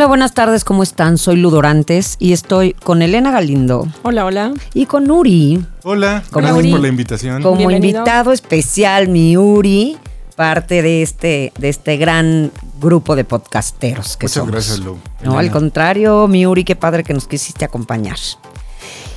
[0.00, 1.18] Hola, buenas tardes, ¿cómo están?
[1.18, 4.54] Soy Ludorantes y estoy con Elena Galindo Hola, hola.
[4.72, 5.62] y con Uri.
[5.82, 6.70] Hola, Como gracias Uri.
[6.70, 7.42] por la invitación.
[7.42, 7.98] Como Bienvenido.
[7.98, 9.98] invitado especial, mi Uri,
[10.36, 12.50] parte de este, de este gran
[12.80, 14.52] grupo de podcasteros que Muchas somos.
[14.52, 14.96] gracias, Lu.
[15.22, 18.16] No, al contrario, mi Uri, qué padre que nos quisiste acompañar.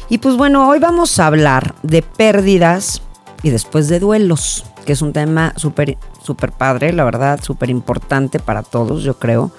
[0.10, 3.02] Y pues bueno, hoy vamos a hablar de pérdidas
[3.42, 8.40] y después de duelos, que es un tema súper súper padre, la verdad, súper importante
[8.40, 9.52] para todos, yo creo.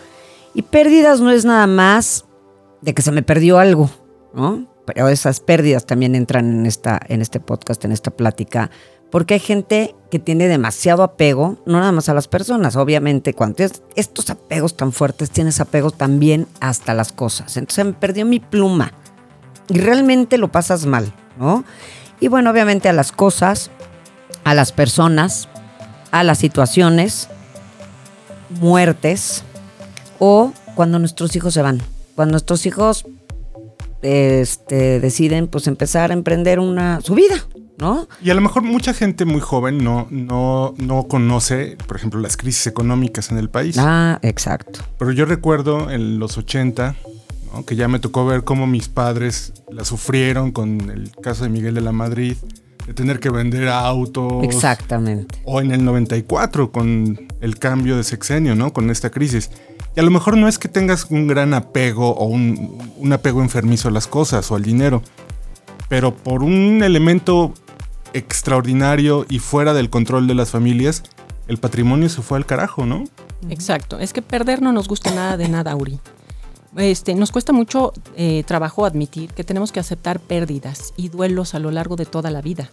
[0.55, 2.25] Y pérdidas no es nada más
[2.81, 3.91] de que se me perdió algo,
[4.33, 4.67] ¿no?
[4.87, 8.71] Pero esas pérdidas también entran en, esta, en este podcast, en esta plática,
[9.11, 13.57] porque hay gente que tiene demasiado apego, no nada más a las personas, obviamente, cuando
[13.57, 17.57] tienes estos apegos tan fuertes, tienes apegos también hasta las cosas.
[17.57, 18.93] Entonces me perdió mi pluma
[19.68, 21.65] y realmente lo pasas mal, ¿no?
[22.21, 23.71] Y bueno, obviamente a las cosas,
[24.45, 25.49] a las personas,
[26.11, 27.29] a las situaciones,
[28.51, 29.43] muertes
[30.27, 31.83] o cuando nuestros hijos se van.
[32.15, 33.05] Cuando nuestros hijos
[34.01, 38.09] este, deciden pues empezar a emprender una su vida, ¿no?
[38.23, 42.39] Y a lo mejor mucha gente muy joven no, no, no conoce, por ejemplo, las
[42.39, 43.77] crisis económicas en el país.
[43.79, 44.80] Ah, exacto.
[44.99, 46.97] Pero yo recuerdo en los 80,
[47.52, 47.67] ¿no?
[47.67, 51.75] que ya me tocó ver cómo mis padres la sufrieron con el caso de Miguel
[51.75, 52.37] de la Madrid,
[52.87, 54.43] de tener que vender autos.
[54.45, 55.43] Exactamente.
[55.45, 58.73] O en el 94 con el cambio de sexenio, ¿no?
[58.73, 59.51] Con esta crisis.
[59.96, 63.42] Y a lo mejor no es que tengas un gran apego o un, un apego
[63.42, 65.03] enfermizo a las cosas o al dinero,
[65.88, 67.54] pero por un elemento
[68.12, 71.03] extraordinario y fuera del control de las familias,
[71.48, 73.04] el patrimonio se fue al carajo, ¿no?
[73.50, 73.99] Exacto.
[73.99, 76.00] Es que perder no nos gusta nada de nada, Uri.
[76.77, 81.59] Este, nos cuesta mucho eh, trabajo admitir que tenemos que aceptar pérdidas y duelos a
[81.59, 82.71] lo largo de toda la vida.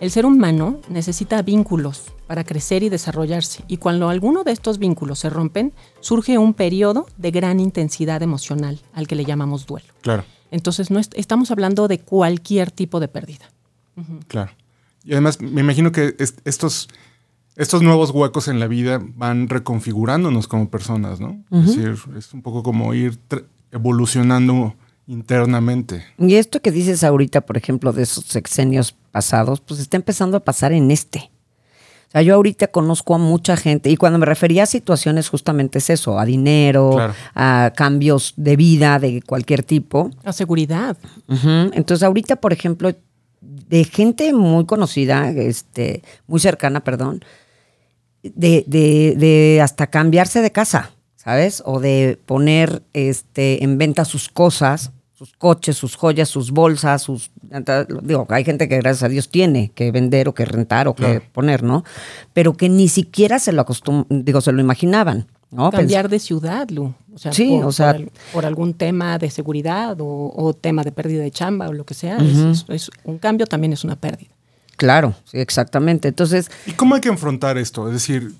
[0.00, 5.20] El ser humano necesita vínculos para crecer y desarrollarse, y cuando alguno de estos vínculos
[5.20, 9.86] se rompen, surge un periodo de gran intensidad emocional, al que le llamamos duelo.
[10.00, 13.46] Claro, Entonces, no est- estamos hablando de cualquier tipo de pérdida.
[14.28, 14.50] claro.
[15.04, 16.88] Y además me imagino que est- estos,
[17.56, 21.42] estos nuevos huecos en la vida van reconfigurándonos como personas, ¿no?
[21.50, 23.18] Es decir, es un poco como ir
[23.72, 24.74] evolucionando
[25.06, 26.04] internamente.
[26.18, 30.40] Y esto que dices ahorita, por ejemplo, de esos sexenios pasados, pues está empezando a
[30.40, 31.30] pasar en este.
[32.08, 35.78] O sea, yo ahorita conozco a mucha gente y cuando me refería a situaciones justamente
[35.78, 37.14] es eso, a dinero, Claro.
[37.34, 40.10] a cambios de vida de cualquier tipo.
[40.22, 40.96] La seguridad.
[41.28, 42.92] Entonces ahorita, por ejemplo,
[43.40, 47.24] de gente muy conocida, este, muy cercana, perdón,
[48.22, 50.90] de, de- de hasta cambiarse de casa,
[51.22, 51.62] ¿sabes?
[51.66, 57.30] O de poner este, en venta sus cosas, sus coches, sus joyas, sus bolsas, sus...
[58.02, 61.04] Digo, hay gente que gracias a Dios tiene que vender o que rentar o que
[61.04, 61.22] Claro.
[61.32, 61.84] poner, ¿no?
[62.32, 65.70] Pero que ni siquiera se lo acostum digo, se lo imaginaban, ¿no?
[65.70, 66.92] Cambiar de ciudad, Lu.
[67.14, 70.54] O sea, Sí, por, o sea- por, al- por algún tema de seguridad o, o
[70.54, 72.18] tema de pérdida de chamba o lo que sea.
[72.68, 74.30] es- un cambio también es una pérdida.
[74.76, 76.08] Claro, sí, exactamente.
[76.08, 77.86] Entonces, ¿Y cómo hay que enfrentar esto?
[77.86, 78.32] Es decir,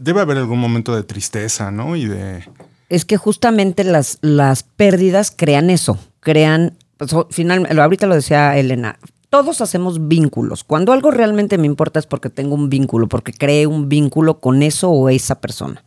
[0.00, 1.96] debe haber algún momento de tristeza, ¿no?
[1.96, 2.44] Y de...
[2.88, 8.98] Es que justamente las, las pérdidas crean eso, crean, pues, finalmente, ahorita lo decía Elena,
[9.30, 10.64] todos hacemos vínculos.
[10.64, 14.62] Cuando algo realmente me importa es porque tengo un vínculo, porque creé un vínculo con
[14.62, 15.82] eso o esa persona.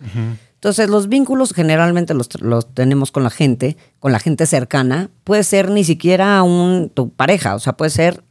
[0.53, 5.09] Entonces, los vínculos generalmente los, los tenemos con la gente, con la gente cercana.
[5.23, 8.23] Puede ser ni siquiera un, tu pareja, o sea, puede ser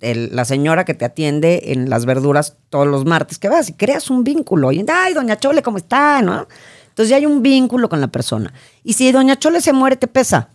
[0.00, 4.10] la señora que te atiende en las verduras todos los martes, que vas y creas
[4.10, 4.72] un vínculo.
[4.72, 6.22] Y, ay, doña Chole, ¿cómo está?
[6.22, 6.46] ¿No?
[6.88, 8.52] Entonces ya hay un vínculo con la persona.
[8.82, 10.50] Y si doña Chole se muere, te pesa.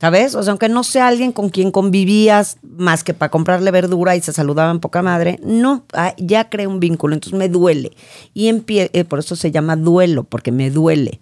[0.00, 0.34] ¿Sabes?
[0.34, 4.20] O sea, aunque no sea alguien con quien convivías más que para comprarle verdura y
[4.20, 7.92] se saludaban poca madre, no, ah, ya creé un vínculo, entonces me duele.
[8.34, 11.20] Y eh, por eso se llama duelo, porque me duele.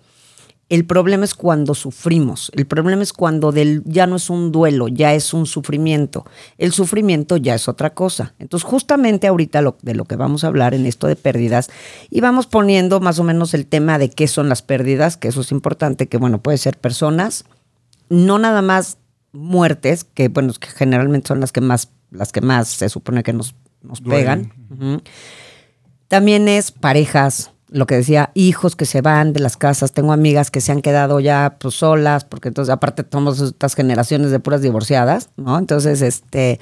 [0.73, 2.51] El problema es cuando sufrimos.
[2.55, 6.25] El problema es cuando del, ya no es un duelo, ya es un sufrimiento.
[6.57, 8.33] El sufrimiento ya es otra cosa.
[8.39, 11.69] Entonces, justamente ahorita lo- de lo que vamos a hablar en esto de pérdidas,
[12.09, 15.43] y vamos poniendo más o menos el tema de qué son las pérdidas, que eso
[15.43, 17.45] es importante, que bueno, puede ser personas,
[18.09, 18.97] no nada más
[19.33, 23.35] muertes, que bueno, que generalmente son las que más, las que más se supone que
[23.35, 24.51] nos, nos Duelen.
[24.71, 25.03] pegan.
[26.09, 30.51] También es parejas, lo que decía, hijos que se van de las casas, tengo amigas
[30.51, 34.63] que se han quedado ya pues solas, porque entonces aparte somos estas generaciones de puras
[34.63, 35.59] divorciadas, ¿no?
[35.59, 36.61] Entonces, este,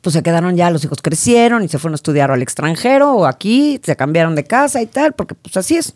[0.00, 3.26] pues se quedaron ya, los hijos crecieron y se fueron a estudiar al extranjero o
[3.26, 5.94] aquí, se cambiaron de casa y tal, porque pues así es.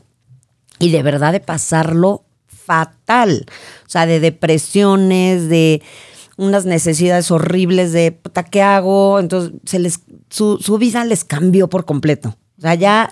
[0.78, 3.46] Y de verdad de pasarlo fatal,
[3.86, 5.82] o sea, de depresiones, de
[6.36, 9.18] unas necesidades horribles de, puta, ¿qué hago?
[9.18, 10.00] Entonces, se les,
[10.30, 12.36] su, su vida les cambió por completo.
[12.58, 13.10] O sea, ya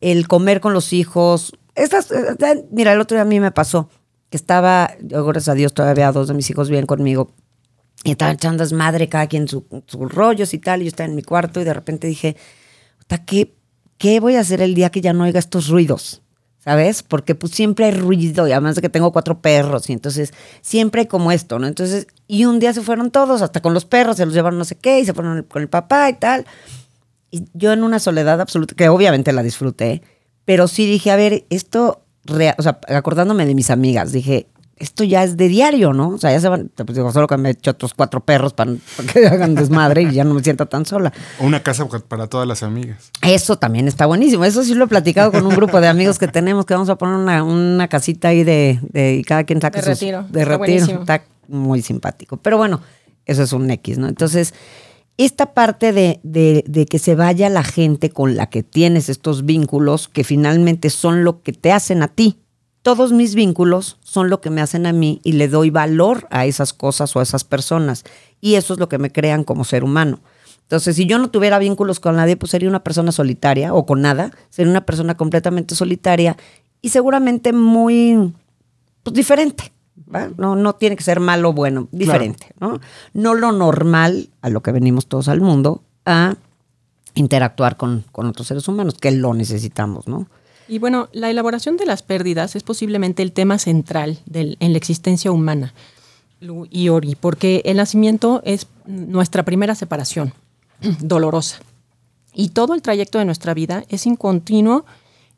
[0.00, 1.52] el comer con los hijos.
[1.74, 3.88] Estas, eh, mira, el otro día a mí me pasó
[4.30, 7.32] que estaba, yo, gracias a Dios, todavía dos de mis hijos bien conmigo.
[8.04, 10.80] Y estaban echando madre cada quien sus rollos y tal.
[10.80, 12.36] Y yo estaba en mi cuarto y de repente dije,
[13.26, 13.54] ¿qué,
[13.98, 16.22] ¿qué voy a hacer el día que ya no oiga estos ruidos?
[16.60, 17.02] ¿Sabes?
[17.02, 21.02] Porque pues siempre hay ruido y además de que tengo cuatro perros y entonces siempre
[21.02, 21.66] hay como esto, ¿no?
[21.66, 24.66] Entonces, y un día se fueron todos, hasta con los perros, se los llevaron no
[24.66, 26.44] sé qué y se fueron con el papá y tal.
[27.30, 30.02] Y yo en una soledad absoluta, que obviamente la disfruté,
[30.44, 34.48] pero sí dije, a ver, esto, o sea, acordándome de mis amigas, dije,
[34.80, 36.08] esto ya es de diario, ¿no?
[36.08, 38.54] O sea, ya se van, pues digo, solo que me he hecho otros cuatro perros
[38.54, 38.72] para,
[39.12, 41.12] que hagan desmadre y ya no me sienta tan sola.
[41.38, 43.10] O una casa para todas las amigas.
[43.22, 44.44] Eso también está buenísimo.
[44.44, 46.96] Eso sí lo he platicado con un grupo de amigos que tenemos, que vamos a
[46.96, 50.26] poner una, una casita ahí de, de, y cada quien saca de retiro.
[50.30, 51.00] De retiro.
[51.00, 52.38] Está muy simpático.
[52.38, 52.80] Pero bueno,
[53.26, 54.08] eso es un X, ¿no?
[54.08, 54.54] Entonces,
[55.24, 60.08] esta parte de, de, que se vaya la gente con la que tienes estos vínculos,
[60.08, 62.38] que finalmente son lo que te hacen a ti.
[62.80, 66.46] Todos mis vínculos son lo que me hacen a mí y le doy valor a
[66.46, 68.04] esas cosas o a esas personas.
[68.40, 70.20] Y eso es lo que me crean como ser humano.
[70.62, 74.00] Entonces, si yo no tuviera vínculos con nadie, pues sería una persona solitaria o con
[74.00, 74.30] nada.
[74.48, 76.38] Sería una persona completamente solitaria
[76.80, 78.32] y seguramente muy
[79.02, 79.70] pues, diferente.
[80.36, 82.80] No, no tiene que ser malo o bueno, diferente, ¿no?
[83.12, 86.36] No lo normal a lo que venimos todos al mundo, a
[87.14, 90.26] interactuar con, con otros seres humanos, que lo necesitamos, ¿no?
[90.68, 94.78] Y bueno, la elaboración de las pérdidas es posiblemente el tema central del, en la
[94.78, 95.74] existencia humana,
[96.70, 100.32] y Ori, porque el nacimiento es nuestra primera separación,
[101.00, 101.58] dolorosa.
[102.32, 104.84] Y todo el trayecto de nuestra vida es un continuo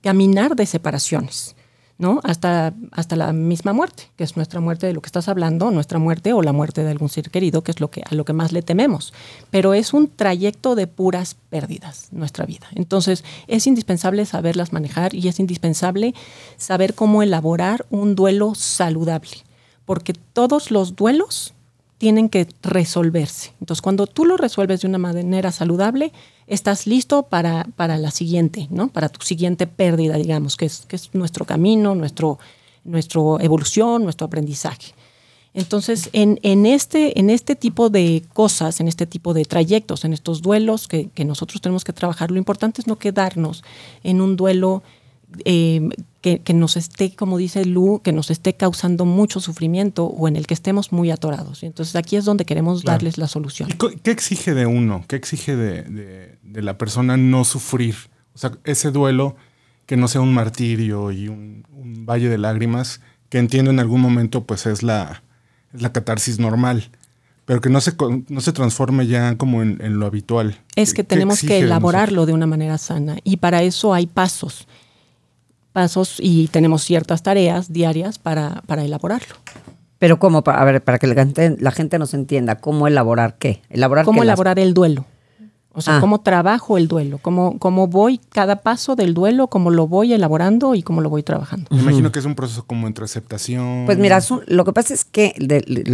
[0.02, 1.56] caminar de separaciones.
[2.02, 2.20] ¿No?
[2.24, 6.00] Hasta, hasta la misma muerte, que es nuestra muerte de lo que estás hablando, nuestra
[6.00, 8.32] muerte o la muerte de algún ser querido, que es lo que, a lo que
[8.32, 9.14] más le tememos.
[9.50, 12.66] Pero es un trayecto de puras pérdidas, nuestra vida.
[12.74, 16.12] Entonces, es indispensable saberlas manejar y es indispensable
[16.56, 19.44] saber cómo elaborar un duelo saludable,
[19.84, 21.54] porque todos los duelos
[22.02, 23.52] tienen que resolverse.
[23.60, 26.10] Entonces, cuando tú lo resuelves de una manera saludable,
[26.48, 28.88] estás listo para, para la siguiente, ¿no?
[28.88, 32.40] Para tu siguiente pérdida, digamos, que es, que es nuestro camino, nuestro,
[32.82, 34.94] nuestro evolución, nuestro aprendizaje.
[35.54, 40.12] Entonces, en, en, este, en este tipo de cosas, en este tipo de trayectos, en
[40.12, 43.62] estos duelos que, que nosotros tenemos que trabajar, lo importante es no quedarnos
[44.02, 44.82] en un duelo
[45.44, 45.88] eh,
[46.22, 50.46] que, nos esté, como dice Lu, que nos esté causando mucho sufrimiento o en el
[50.46, 51.64] que estemos muy atorados.
[51.64, 53.68] Entonces aquí es donde queremos darles la solución.
[54.02, 55.04] ¿Qué exige de uno?
[55.08, 57.96] ¿Qué exige de, la persona no sufrir?
[58.34, 59.34] O sea, ese duelo
[59.84, 61.64] que no sea un martirio y un,
[62.06, 65.22] valle de lágrimas, que entiendo en algún momento pues es la,
[65.72, 66.90] la catarsis normal
[67.44, 67.94] pero que no se,
[68.28, 70.60] no se transforme ya como en, lo habitual.
[70.76, 74.68] Es que tenemos que elaborarlo de una manera sana y para eso hay pasos
[75.72, 79.34] pasos y tenemos ciertas tareas diarias para, para elaborarlo.
[79.98, 83.62] Pero cómo, a ver, para que la gente, la gente nos entienda, ¿cómo elaborar qué?
[83.70, 85.04] Elaborar ¿Cómo elaborar el duelo?
[85.74, 86.00] O sea, ah.
[86.00, 90.74] cómo trabajo el duelo, cómo, cómo voy cada paso del duelo, cómo lo voy elaborando
[90.74, 91.68] y cómo lo voy trabajando.
[91.70, 93.84] Me imagino que es un proceso como entre aceptación.
[93.86, 95.34] Pues mira, lo que pasa es que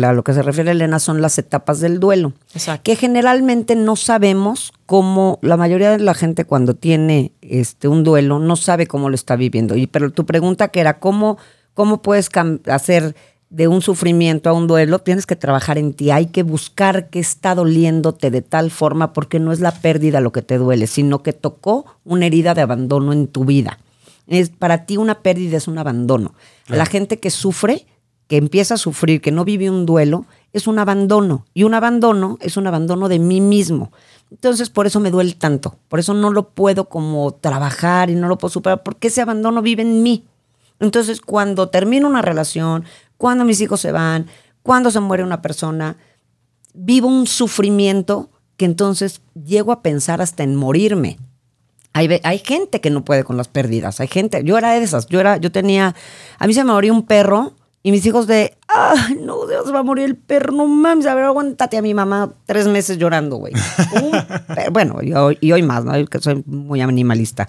[0.02, 2.32] a lo que se refiere Elena son las etapas del duelo.
[2.54, 2.82] Exacto.
[2.82, 8.38] Que generalmente no sabemos cómo, la mayoría de la gente cuando tiene este, un duelo
[8.38, 9.76] no sabe cómo lo está viviendo.
[9.76, 11.38] Y, pero tu pregunta que era, ¿cómo,
[11.74, 12.30] cómo puedes
[12.66, 13.14] hacer
[13.50, 17.18] de un sufrimiento a un duelo, tienes que trabajar en ti, hay que buscar qué
[17.18, 21.22] está doliéndote de tal forma, porque no es la pérdida lo que te duele, sino
[21.22, 23.78] que tocó una herida de abandono en tu vida.
[24.26, 26.34] Es, para ti una pérdida es un abandono.
[26.68, 27.86] La gente que sufre,
[28.26, 31.46] que empieza a sufrir, que no vive un duelo, es un abandono.
[31.54, 33.90] Y un abandono es un abandono de mí mismo.
[34.30, 35.76] Entonces, por eso me duele tanto.
[35.88, 39.62] Por eso no lo puedo como trabajar y no lo puedo superar, porque ese abandono
[39.62, 40.24] vive en mí.
[40.80, 42.84] Entonces, cuando termino una relación,
[43.18, 44.26] cuando mis hijos se van,
[44.62, 45.98] cuando se muere una persona,
[46.72, 51.18] vivo un sufrimiento que entonces llego a pensar hasta en morirme.
[51.92, 55.06] Hay, hay, gente que no puede con las pérdidas, hay gente, yo era de esas,
[55.06, 55.94] yo era, yo tenía,
[56.38, 59.80] a mí se me moría un perro y mis hijos de, ay, no, Dios, va
[59.80, 63.36] a morir el perro, no mames, a ver, aguántate a mi mamá tres meses llorando,
[63.36, 63.52] güey.
[64.72, 65.92] bueno, y hoy, y hoy más, ¿no?
[66.06, 67.48] Que soy muy animalista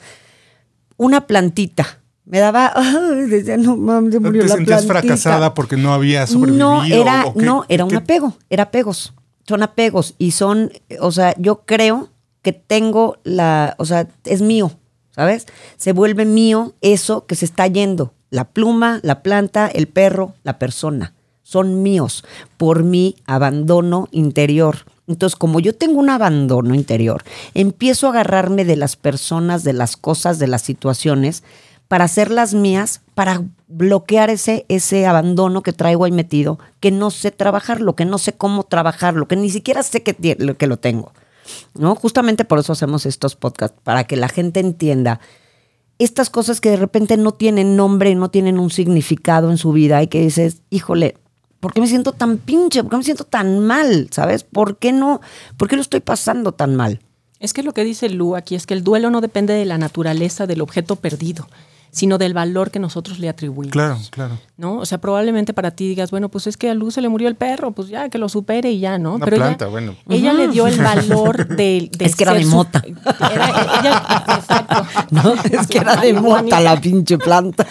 [0.99, 1.98] una plantita.
[2.29, 5.01] Me daba, ay, decía, no mames, se murió ¿Te la sentías plantita.
[5.01, 6.67] fracasada porque no había sobrevivido?
[6.75, 9.13] No, era, o qué- no, era un qué- apego, era apegos.
[9.47, 10.71] Son apegos y son,
[11.01, 12.09] o sea, yo creo
[12.43, 14.71] que tengo la, o sea, es mío,
[15.09, 15.47] ¿sabes?
[15.75, 18.13] Se vuelve mío eso que se está yendo.
[18.29, 21.15] La pluma, la planta, el perro, la persona.
[21.41, 22.23] Son míos
[22.57, 24.85] por mi abandono interior.
[25.07, 27.23] Entonces, como yo tengo un abandono interior,
[27.55, 31.43] empiezo a agarrarme de las personas, de las cosas, de las situaciones,
[31.89, 37.31] para hacerlas mías, para bloquear ese, ese abandono que traigo ahí metido, que no sé
[37.31, 41.11] trabajarlo, que no sé cómo trabajarlo, que ni siquiera sé que, que lo tengo.
[41.73, 41.95] ¿No?
[41.95, 45.19] Justamente por eso hacemos estos podcasts, para que la gente entienda
[45.97, 50.01] estas cosas que de repente no tienen nombre, no tienen un significado en su vida
[50.03, 51.17] y que dices, híjole,
[51.59, 52.83] ¿por qué me siento tan pinche?
[52.83, 54.09] ¿Por qué me siento tan mal?
[54.11, 54.43] ¿Sabes?
[54.43, 55.21] ¿Por qué no?
[55.57, 57.01] ¿Por qué lo estoy pasando tan mal?
[57.39, 59.77] Es que lo que dice Lu aquí es que el duelo no depende de la
[59.77, 61.47] naturaleza del objeto perdido,
[61.91, 63.71] sino del valor que nosotros le atribuimos.
[63.71, 64.37] Claro, claro.
[64.57, 64.75] ¿no?
[64.77, 67.27] O sea, probablemente para ti digas, bueno, pues es que a Luz se le murió
[67.27, 69.15] el perro, pues ya, que lo supere y ya, ¿no?
[69.15, 69.95] Una Pero ella- planta, bueno.
[70.09, 72.83] Ella le dio el valor de, de Es que era de su- mota.
[72.85, 74.85] Era- ella- exacto.
[75.11, 75.33] ¿No?
[75.51, 77.65] Es que era de mota la pinche planta.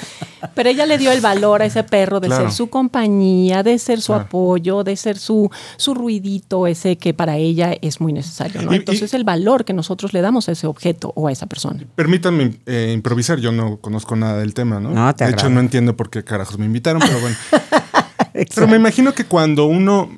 [0.54, 2.44] Pero ella le dio el valor a ese perro de Claro.
[2.44, 4.24] ser su compañía, de ser su Claro.
[4.26, 8.72] apoyo, de ser su, su ruidito ese que para ella es muy necesario, ¿no?
[8.72, 11.46] Y- y- Entonces el valor que nosotros le damos a ese objeto o a esa
[11.46, 11.84] persona.
[11.96, 14.90] Permítanme eh, improvisar, yo no conozco nada del tema, ¿no?
[14.90, 17.36] No, te de hecho, no entiendo por qué carajos me invitaron, pero bueno.
[18.54, 20.10] pero me imagino que cuando uno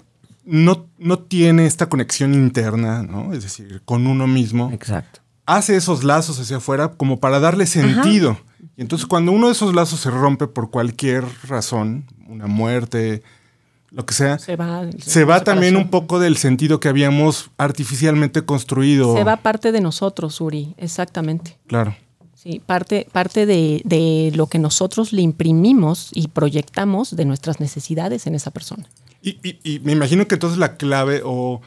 [0.45, 3.33] no, no tiene esta conexión interna, ¿no?
[3.33, 5.21] Es decir, con uno mismo, Exacto.
[5.47, 8.39] hace esos lazos hacia afuera como para darle sentido.
[8.77, 13.23] Y entonces cuando uno de esos lazos se rompe por cualquier razón, una muerte,
[13.91, 18.43] lo que sea, Se va, se va también un poco del sentido que habíamos artificialmente
[18.43, 19.17] construido.
[19.17, 21.59] Se va parte de nosotros, Uri, exactamente.
[21.67, 21.97] Claro.
[22.43, 28.27] Sí, parte, parte de, de lo que nosotros le imprimimos y proyectamos de nuestras necesidades
[28.27, 28.87] en esa persona.
[29.23, 31.61] Y, y- y me imagino que entonces la clave o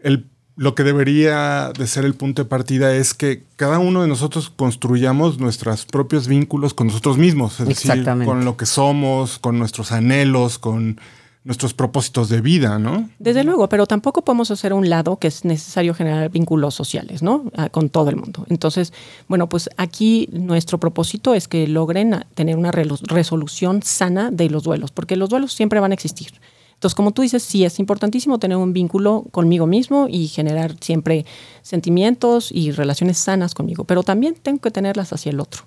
[0.00, 4.08] el, lo que debería de ser el punto de partida es que cada uno de
[4.08, 7.90] nosotros construyamos nuestros propios vínculos con nosotros mismos, es decir,
[8.26, 11.00] con lo que somos, con nuestros anhelos, con
[11.44, 13.10] nuestros propósitos de vida, ¿no?
[13.18, 17.44] Desde luego, pero tampoco podemos hacer un lado que es necesario generar vínculos sociales, ¿no?
[17.54, 18.46] Ah, Con todo el mundo.
[18.48, 18.94] Entonces,
[19.28, 24.90] bueno, pues aquí nuestro propósito es que logren tener una resolución sana de los duelos,
[24.90, 26.32] porque los duelos siempre van a existir.
[26.72, 31.26] Entonces, como tú dices, sí es importantísimo tener un vínculo conmigo mismo y generar siempre
[31.60, 35.64] sentimientos y relaciones sanas conmigo, pero también tengo que tenerlas hacia el otro.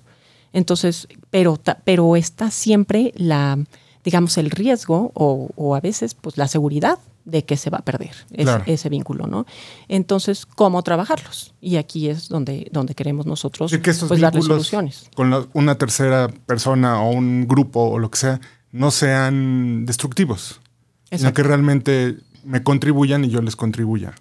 [0.52, 3.58] Entonces, pero, pero está siempre la,
[4.04, 7.82] digamos, el riesgo o, o a veces pues la seguridad de que se va a
[7.84, 8.64] perder ese, Claro.
[8.66, 9.44] ese vínculo, ¿no?
[9.88, 11.52] Entonces, ¿cómo trabajarlos?
[11.60, 15.10] Y aquí es donde, donde queremos nosotros Y que estos pues, dar vínculos resoluciones.
[15.14, 18.40] con la- una tercera persona o un grupo o lo que sea
[18.72, 20.60] no sean destructivos,
[21.04, 21.34] sino Exacto.
[21.36, 24.14] que realmente me contribuyan y yo les contribuya.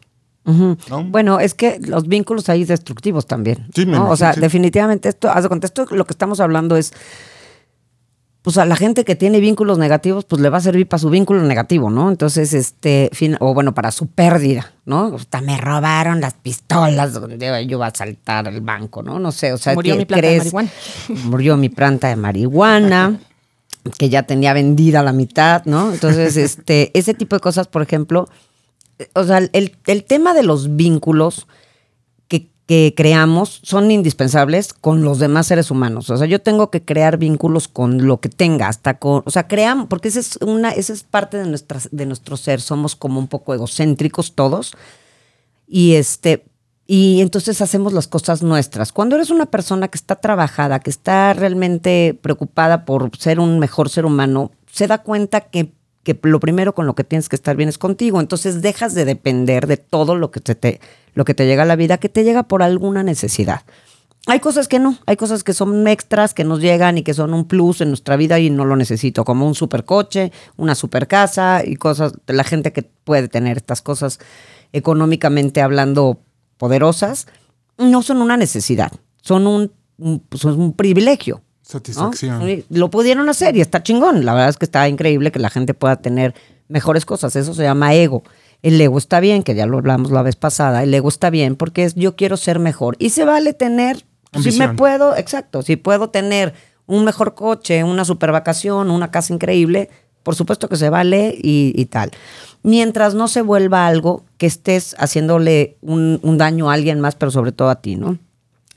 [1.09, 3.67] Bueno, es que los vínculos ahí destructivos también.
[3.75, 3.97] Sí, me ¿no?
[3.97, 4.39] imagino, O sea, sí.
[4.39, 6.93] definitivamente esto, haz de cuenta, esto lo que estamos hablando es,
[8.47, 11.09] pues a la gente que tiene vínculos negativos, pues le va a servir para su
[11.09, 12.09] vínculo negativo, ¿no?
[12.09, 15.13] Entonces, este, fin, o bueno, para su pérdida, ¿no?
[15.15, 19.19] Hasta me robaron las pistolas donde yo iba a saltar el banco, ¿no?
[19.19, 20.53] No sé, o sea, Murió ¿qué mi planta de crees?
[20.53, 20.71] marihuana.
[21.25, 23.19] Murió mi planta de marihuana
[23.97, 25.91] que ya tenía vendida la mitad, ¿no?
[25.91, 28.29] Entonces, este, ese tipo de cosas, por ejemplo,
[29.11, 31.47] o sea, el, el tema de los vínculos
[32.67, 36.09] que, creamos son indispensables con los demás seres humanos.
[36.09, 39.47] O sea, yo tengo que crear vínculos con lo que tenga, hasta con, o sea,
[39.47, 42.61] creamos, porque esa es una, esa es parte de de nuestro ser.
[42.61, 44.73] Somos como un poco egocéntricos todos.
[45.67, 46.45] Y este,
[46.87, 48.93] y entonces hacemos las cosas nuestras.
[48.93, 53.89] Cuando eres una persona que está trabajada, que está realmente preocupada por ser un mejor
[53.89, 55.73] ser humano, se da cuenta que,
[56.15, 58.21] que lo primero con lo que tienes que estar bien es contigo.
[58.21, 60.79] Entonces dejas de depender de todo lo que te,
[61.13, 63.63] lo que te llega a la vida, que te llega por alguna necesidad.
[64.25, 67.33] Hay cosas que no, hay cosas que son extras, que nos llegan y que son
[67.33, 71.61] un plus en nuestra vida y no lo necesito, como un supercoche, una super casa
[71.65, 74.19] y cosas, la gente que puede tener estas cosas
[74.73, 76.19] económicamente hablando
[76.57, 77.27] poderosas,
[77.77, 81.41] no son una necesidad, son un, un- pues, son un privilegio.
[81.67, 82.63] Satisfacción.
[82.69, 84.23] Lo pudieron hacer y está chingón.
[84.23, 86.33] La verdad es que está increíble que la gente pueda tener
[86.69, 87.35] mejores cosas.
[87.35, 88.23] Eso se llama ego.
[88.61, 90.81] El ego está bien, que ya lo hablamos la vez pasada.
[90.83, 92.95] El ego está bien porque es yo quiero ser mejor.
[92.99, 94.05] Y se vale tener,
[94.41, 96.53] si me puedo, exacto, si puedo tener
[96.85, 99.89] un mejor coche, una super vacación, una casa increíble,
[100.23, 102.11] por supuesto que se vale y, y tal.
[102.63, 107.29] Mientras no se vuelva algo que estés haciéndole un, un daño a alguien más, pero
[107.29, 108.17] sobre todo a ti, ¿no?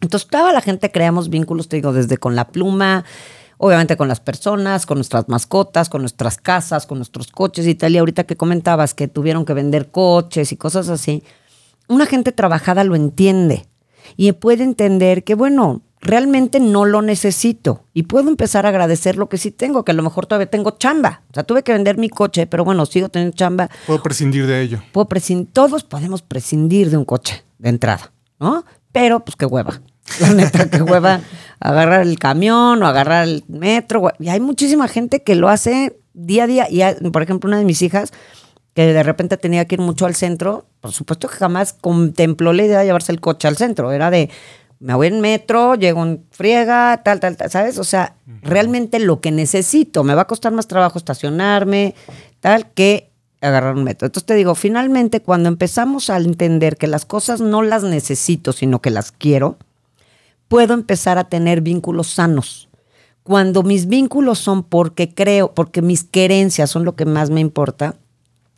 [0.01, 3.05] Entonces, toda la gente creamos vínculos, te digo, desde con la pluma,
[3.59, 7.93] obviamente con las personas, con nuestras mascotas, con nuestras casas, con nuestros coches y tal.
[7.93, 11.23] Y ahorita que comentabas que tuvieron que vender coches y cosas así,
[11.89, 13.67] una gente trabajada lo entiende
[14.17, 19.29] y puede entender que, bueno, realmente no lo necesito y puedo empezar a agradecer lo
[19.29, 21.23] que sí tengo, que a lo mejor todavía tengo chamba.
[21.31, 23.69] O sea, tuve que vender mi coche, pero bueno, sigo teniendo chamba.
[23.87, 24.83] Puedo prescindir de ello.
[24.93, 28.65] Puedo prescindir, todos podemos prescindir de un coche de entrada, ¿no?
[28.93, 29.81] Pero pues qué hueva.
[30.21, 31.21] La neta, qué hueva
[31.61, 34.11] agarrar el camión o agarrar el metro.
[34.19, 36.67] Y hay muchísima gente que lo hace día a día.
[36.71, 38.13] Y por ejemplo, una de mis hijas
[38.75, 42.65] que de repente tenía que ir mucho al centro, por supuesto que jamás contempló la
[42.65, 43.93] idea de llevarse el coche al centro.
[43.93, 44.31] Era de,
[44.79, 47.79] me voy en metro, llego en friega, tal, tal, tal, ¿sabes?
[47.79, 51.95] O sea, realmente lo que necesito, me va a costar más trabajo estacionarme,
[52.41, 53.10] tal, que
[53.41, 54.07] agarrar un metro.
[54.07, 58.81] Entonces te digo, finalmente cuando empezamos a entender que las cosas no las necesito, sino
[58.81, 59.57] que las quiero,
[60.49, 62.69] puedo empezar a tener vínculos sanos.
[63.23, 67.97] Cuando mis vínculos son porque creo, porque mis creencias son lo que más me importa,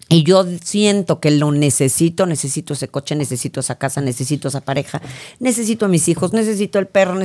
[0.08, 5.00] y yo siento que lo necesito, necesito ese coche, necesito esa casa, necesito esa pareja,
[5.38, 7.18] necesito a mis hijos, necesito el perro.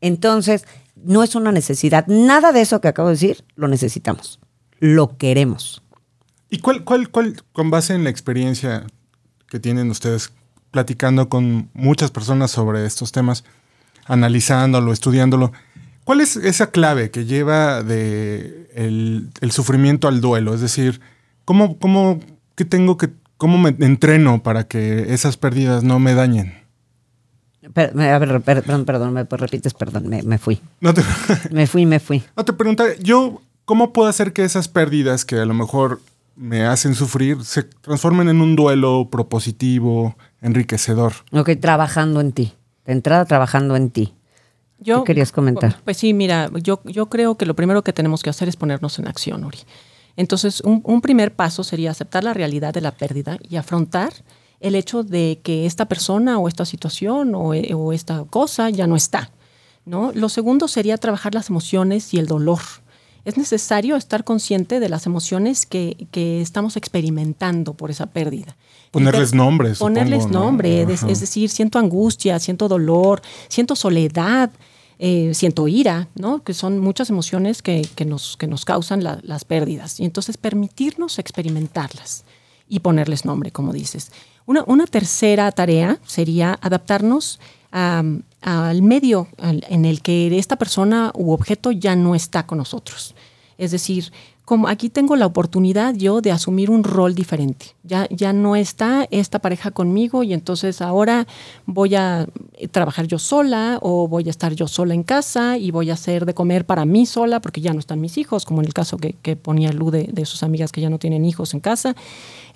[0.00, 0.64] Entonces,
[0.94, 2.06] no es una necesidad.
[2.06, 4.38] Nada de eso que acabo de decir lo necesitamos.
[4.78, 5.82] Lo queremos.
[6.50, 8.86] ¿Y cuál, cuál, cuál, con base en la experiencia
[9.48, 10.32] que tienen ustedes
[10.70, 13.44] platicando con muchas personas sobre estos temas,
[14.06, 15.52] analizándolo, estudiándolo,
[16.04, 20.54] cuál es esa clave que lleva de el, el sufrimiento al duelo?
[20.54, 21.00] Es decir,
[21.50, 22.20] ¿Cómo, cómo,
[22.54, 26.54] qué tengo que, cómo me entreno para que esas pérdidas no me dañen?
[27.74, 30.60] a ver, perdón, perdón, me repites, perdón, me, fui.
[30.80, 31.02] No te...
[31.50, 32.22] me fui, me fui.
[32.36, 36.00] No te pregunta, yo, ¿cómo puedo hacer que esas pérdidas que a lo mejor
[36.40, 41.12] me hacen sufrir se transformen en un duelo propositivo, enriquecedor?
[41.32, 42.54] Ok, trabajando en ti.
[42.86, 44.14] De entrada, trabajando en ti.
[44.82, 45.76] ¿Qué querías comentar?
[45.84, 48.98] Pues sí, mira, yo, yo creo que lo primero que tenemos que hacer es ponernos
[48.98, 49.58] en acción, Uri.
[50.16, 54.12] Entonces, un, primer paso sería aceptar la realidad de la pérdida y afrontar
[54.60, 58.96] el hecho de que esta persona o esta situación o, eh, esta cosa ya no
[58.96, 59.30] está.
[59.84, 60.12] ¿no?
[60.14, 62.60] Lo segundo sería trabajar las emociones y el dolor.
[63.24, 65.96] Es necesario estar consciente de las emociones que,
[66.42, 68.56] estamos experimentando por esa pérdida.
[68.90, 69.78] Ponerles nombres.
[69.78, 74.50] Ponerles nombre, es, decir, siento angustia, siento dolor, siento soledad,
[74.98, 76.42] eh, siento ira, ¿no?
[76.42, 80.00] que son muchas emociones que, nos, que nos causan las pérdidas.
[80.00, 82.24] Y entonces permitirnos experimentarlas
[82.68, 84.12] y ponerles nombre, como dices.
[84.46, 87.38] Una, una tercera tarea sería adaptarnos
[88.40, 93.14] al medio en el que esta persona u objeto ya no está con nosotros.
[93.58, 94.12] Es decir,
[94.50, 97.66] como aquí tengo la oportunidad yo de asumir un rol diferente.
[97.84, 101.28] Ya, ya no está esta pareja conmigo y entonces ahora
[101.66, 102.26] voy a
[102.72, 106.26] trabajar yo sola o voy a estar yo sola en casa y voy a hacer
[106.26, 108.96] de comer para mí sola porque ya no están mis hijos, como en el caso
[108.96, 111.94] que, ponía Lu de, de sus amigas que ya no tienen hijos en casa.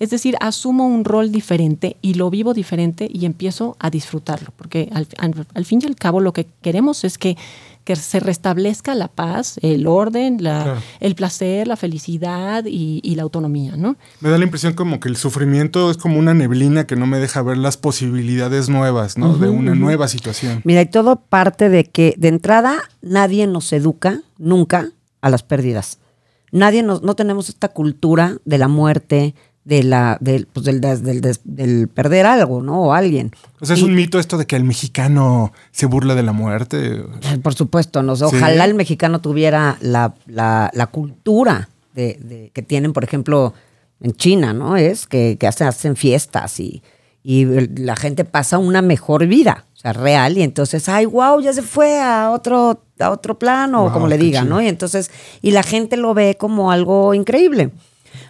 [0.00, 4.90] Es decir, asumo un rol diferente y lo vivo diferente y empiezo a disfrutarlo, porque
[4.90, 7.36] al fin y al cabo lo que queremos es que
[7.84, 13.76] que se restablezca la paz, el orden, la, el placer, la felicidad y, la autonomía,
[13.76, 13.96] ¿no?
[14.20, 17.18] Me da la impresión como que el sufrimiento es como una neblina que no me
[17.18, 19.36] deja ver las posibilidades nuevas, ¿no?
[19.36, 20.62] de una nueva situación.
[20.64, 25.98] Mira, y todo parte de que de entrada nadie nos educa nunca a las pérdidas.
[26.50, 31.38] Nadie nos, no tenemos esta cultura de la muerte, de la, del, pues del, del,
[31.44, 32.82] del, perder algo, ¿no?
[32.82, 33.32] O alguien.
[33.60, 37.02] O sea, es un mito esto de que el mexicano se burla de la muerte.
[37.42, 42.92] Por supuesto, no, ojalá el mexicano tuviera la, la, la cultura de, de, que tienen,
[42.92, 43.54] por ejemplo,
[44.00, 44.76] en China, ¿no?
[44.76, 46.82] Es que, que hacen, hacen fiestas y,
[47.22, 47.46] y
[47.78, 51.62] la gente pasa una mejor vida, o sea, real, y entonces, ay, wow, ya se
[51.62, 54.60] fue a otro, a otro plano, o como le digan, ¿no?
[54.60, 57.70] Y entonces, y la gente lo ve como algo increíble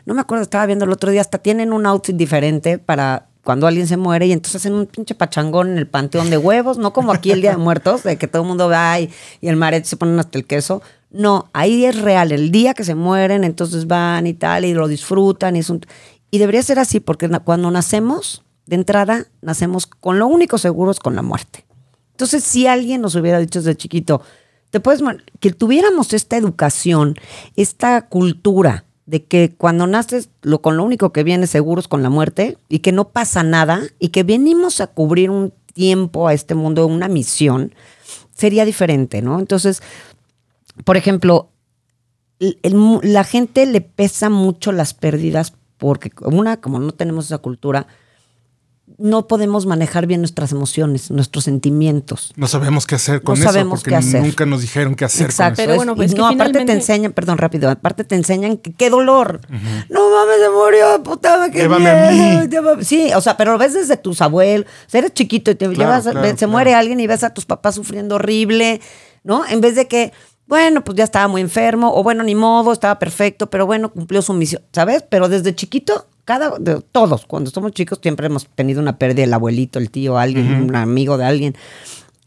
[0.07, 3.67] no me acuerdo, estaba viendo el otro día, hasta tienen un outfit diferente para cuando
[3.67, 6.93] alguien se muere y entonces hacen un pinche pachangón en el panteón de huevos, no
[6.93, 9.57] como aquí el Día de Muertos, de que todo el mundo va y, y el
[9.57, 10.83] maret se ponen hasta el queso.
[11.11, 14.89] No, ahí es real, el día que se mueren, entonces van y tal, y lo
[14.89, 15.57] disfrutan.
[15.57, 15.73] Y, es
[16.31, 20.99] y debería ser así, porque cuando nacemos, de entrada, nacemos con lo único seguro es
[20.99, 21.67] con la muerte.
[22.13, 24.23] Entonces, si alguien nos hubiera dicho desde chiquito,
[24.71, 25.03] te puedes
[25.39, 27.17] que tuviéramos esta educación,
[27.55, 32.03] esta cultura de que cuando naces lo con lo único que viene seguro es con
[32.03, 36.33] la muerte y que no pasa nada y que venimos a cubrir un tiempo a
[36.33, 37.75] este mundo, una misión,
[38.35, 39.39] sería diferente, ¿no?
[39.39, 39.83] Entonces,
[40.85, 41.51] por ejemplo,
[42.39, 47.87] la gente le pesa mucho las pérdidas porque una, como no tenemos esa cultura,
[48.99, 52.33] no podemos manejar bien nuestras emociones, nuestros sentimientos.
[52.37, 54.23] No sabemos qué hacer con No eso sabemos porque qué hacer.
[54.23, 55.57] nunca nos dijeron qué hacer Exacto.
[55.57, 58.05] con Pero es- bueno, y pues que no, aparte te finalmente- enseñan, perdón, rápido, aparte
[58.05, 59.41] te enseñan que qué dolor.
[59.89, 62.49] No mames, se murió, puta, qué Llévame a mí.
[62.49, 64.67] llévame- Sí, o sea, pero lo ves desde tus abuelos.
[64.87, 66.53] O sea, eres chiquito y te Claro, llevas, claro, se claro.
[66.53, 68.81] muere alguien y ves a tus papás sufriendo horrible,
[69.25, 69.47] ¿no?
[69.47, 70.13] En vez de que,
[70.47, 74.21] bueno, pues ya estaba muy enfermo, o bueno, ni modo, estaba perfecto, pero bueno, cumplió
[74.21, 75.03] su misión, ¿sabes?
[75.09, 79.35] Pero desde chiquito, cada, de- todos, cuando somos chicos, siempre hemos tenido una pérdida, el
[79.35, 81.55] abuelito, el tío, alguien, un amigo de alguien.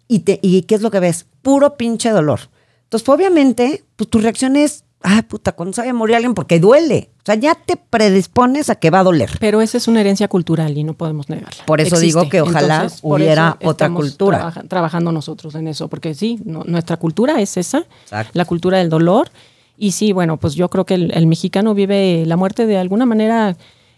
[0.07, 1.25] ¿Y, te, ¿Y qué es lo que ves?
[1.41, 2.39] Puro pinche dolor.
[2.83, 6.33] Entonces, pues, obviamente, pues tu reacción es, ah, puta, cuando se vaya a morir alguien,
[6.33, 7.10] porque duele.
[7.19, 9.31] O sea, ya te predispones a que va a doler.
[9.41, 11.65] Pero esa es una herencia cultural y no podemos negarla.
[11.65, 14.38] Por eso digo que ojalá hubiera otra cultura.
[14.38, 18.31] trabaja- trabajando nosotros en eso, porque sí, no- nuestra cultura es esa, Exacto.
[18.33, 19.29] la cultura del dolor.
[19.77, 23.05] Y sí, bueno, pues yo creo que el, el mexicano vive la muerte de alguna
[23.05, 23.57] manera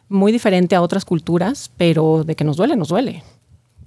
[0.10, 3.24] muy diferente a otras culturas, pero de que nos duele, nos duele.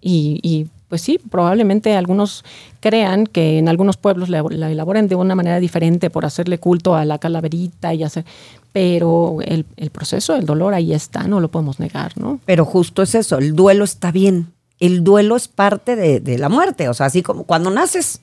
[0.05, 2.45] Y, pues sí, probablemente algunos
[2.81, 6.97] crean que en algunos pueblos la, la elaboren de una manera diferente por hacerle culto
[6.97, 8.25] a la calaverita y hacer,
[8.73, 12.41] pero el, el proceso, el dolor ahí está, no lo podemos negar, ¿no?
[12.47, 14.53] Pero justo es eso, el duelo está bien.
[14.81, 16.89] El duelo es parte de, de la muerte.
[16.89, 18.21] O sea, así como cuando naces,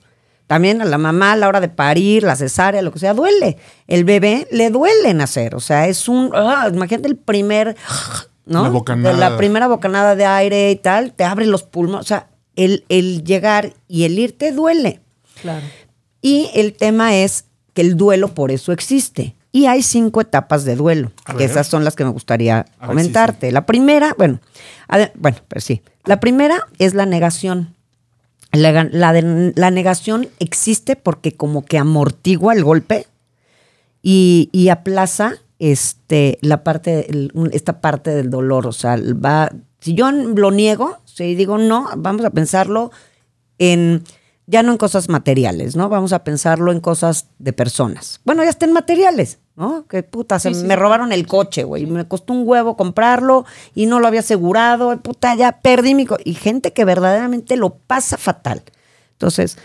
[0.49, 3.57] también a la mamá a la hora de parir, la cesárea, lo que sea, duele.
[3.85, 5.53] El bebé le duele nacer.
[5.53, 6.31] O sea, es un.
[6.33, 7.77] ah, imagínate el primer.
[8.47, 8.63] ¿No?
[8.63, 9.13] La bocanada.
[9.13, 12.01] De la primera bocanada de aire y tal, te abre los pulmones.
[12.01, 15.01] O sea, el, el llegar y el irte duele.
[15.39, 15.63] Claro.
[16.19, 19.35] Y el tema es que el duelo por eso existe.
[19.51, 21.49] Y hay cinco etapas de duelo, A que ver.
[21.51, 23.51] esas son las que me gustaría sí, comentarte.
[23.51, 24.39] La primera, bueno,
[24.88, 25.83] ade- bueno, pero sí.
[26.05, 27.75] La primera es la negación.
[28.51, 33.05] La, negación existe porque como que amortigua el golpe
[34.01, 38.65] y, y aplaza este, la parte, el- esta parte del dolor.
[38.65, 42.91] O sea, va, si yo lo niego, si digo no, vamos a pensarlo
[43.59, 44.03] en,
[44.49, 45.89] ya no en cosas materiales, ¿no?
[45.89, 48.19] Vamos a pensarlo en cosas de personas.
[48.25, 49.85] Bueno, ya está en materiales, ¿no?
[49.85, 51.85] Que puta, se Sí, sí, me robaron el coche, güey.
[51.85, 54.97] Me costó un huevo comprarlo y no lo había asegurado.
[55.01, 56.23] Puta, ya perdí mi coche.
[56.25, 58.63] Y gente que verdaderamente lo pasa fatal.
[59.12, 59.59] Entonces,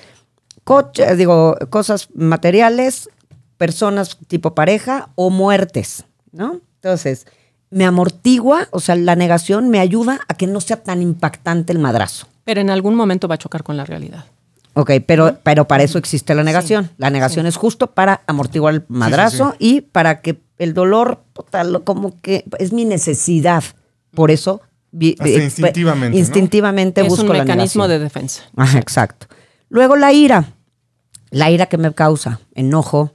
[0.65, 3.09] coche, digo, cosas materiales,
[3.57, 6.61] personas tipo pareja o muertes, ¿no?
[6.83, 7.27] Entonces,
[7.71, 11.79] me amortigua, o sea, la negación me ayuda a que no sea tan impactante el
[11.79, 12.27] madrazo.
[12.45, 14.27] Pero en algún momento va a chocar con la realidad.
[14.75, 16.91] Ok, pero, pero para eso existe la negación.
[16.97, 19.57] La negación es justo para amortiguar el madrazo sí.
[19.77, 23.63] y para que el dolor, puta, lo- como que es mi necesidad.
[24.13, 24.61] Por eso,
[24.91, 26.19] vi- Hasta eh, instintivamente, ¿no?
[26.19, 27.89] instintivamente es busco un la mecanismo negación.
[28.01, 28.43] de defensa.
[28.57, 29.27] Ajá, exacto.
[29.69, 30.45] Luego la ira.
[31.31, 33.13] La ira que me causa enojo,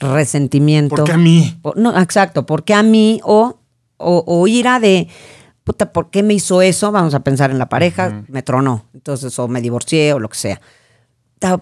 [0.00, 0.94] resentimiento.
[0.96, 1.58] ¿Por qué a mí?
[1.62, 3.20] Por- no, exacto, ¿por qué a mí?
[3.24, 3.58] O,
[3.96, 5.08] o, o ira de,
[5.64, 6.92] puta, ¿por qué me hizo eso?
[6.92, 8.84] Vamos a pensar en la pareja, me tronó.
[8.94, 10.60] Entonces, o me divorcié o lo que sea.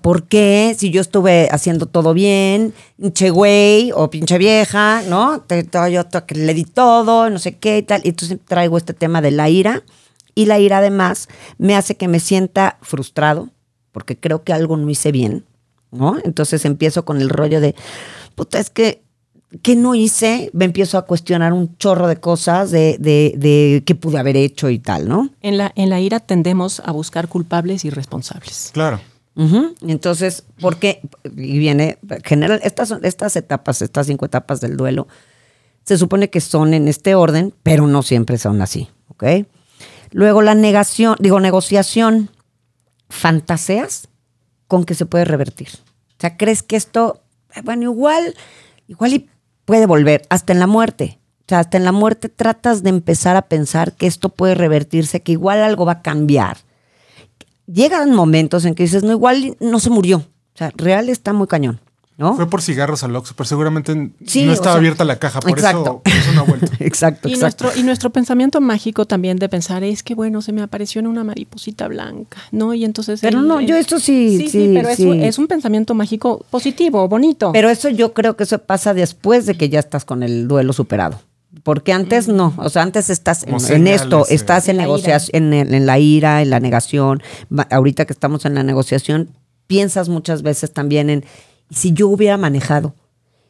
[0.01, 0.75] ¿Por qué?
[0.79, 5.41] Si yo estuve haciendo todo bien, pinche güey o pinche vieja, ¿no?
[5.43, 6.03] Te, te- yo
[6.35, 8.01] le di todo, no sé qué y tal.
[8.05, 9.83] Y entonces traigo este tema de la ira.
[10.35, 13.51] Y la ira además me hace que me sienta frustrado,
[13.93, 15.45] porque creo que algo no hice bien,
[15.93, 16.17] ¿no?
[16.25, 17.75] Entonces empiezo con el rollo de,
[18.35, 19.03] puta, es que,
[19.63, 20.51] ¿qué no hice?
[20.53, 24.69] Me empiezo a cuestionar un chorro de cosas de, de, de qué pude haber hecho
[24.69, 25.31] y tal, ¿no?
[25.41, 28.71] En la, en la ira tendemos a buscar culpables y responsables.
[28.75, 29.01] Claro.
[29.37, 31.03] Entonces, ¿por qué?
[31.25, 35.09] Y viene, general, estas, estas etapas, estas cinco etapas del duelo,
[35.85, 39.25] se supone que son en este orden, pero no siempre son así, ¿ok?
[40.11, 42.31] Luego la negación, digo, negociación,
[43.11, 44.09] fantaseas
[44.69, 45.69] con que se puede revertir.
[45.69, 47.23] O sea, crees que esto,
[47.63, 48.35] bueno, igual,
[48.89, 49.29] igual y
[49.67, 51.19] puede volver, hasta en la muerte.
[51.41, 55.21] O sea, hasta en la muerte tratas de empezar a pensar que esto puede revertirse,
[55.21, 56.57] que igual algo va a cambiar
[57.67, 60.19] llegan momentos en que dices, no, igual no se murió.
[60.19, 61.81] O sea, real está muy cañón,
[62.17, 62.35] ¿no?
[62.35, 65.41] Fue por cigarros al Oxxo, pero seguramente Sí, no o estaba sea, abierta la caja,
[65.41, 66.01] por exacto.
[66.03, 66.73] eso, por eso no ha vuelto.
[66.81, 67.65] exacto, Y exacto.
[67.65, 71.09] nuestro, y nuestro pensamiento mágico también de pensar es que, bueno, se me apareció en
[71.09, 72.73] una mariposita blanca, ¿no?
[72.73, 73.21] Y entonces...
[73.21, 75.11] Pero el- no, el- yo esto sí, Sí, sí, sí, pero es sí.
[75.23, 77.53] Es, un pensamiento mágico positivo, bonito.
[77.53, 80.73] Pero eso yo creo que eso pasa después de que ya estás con el duelo
[80.73, 81.21] superado.
[81.63, 84.35] Porque antes no, o sea, antes estás en, esto, eh.
[84.35, 87.23] estás en negociación, en, en la ira, en la negación.
[87.71, 89.31] Ahorita que estamos en la negociación,
[89.67, 91.25] piensas muchas veces también en,
[91.71, 92.95] ¿y si yo hubiera manejado?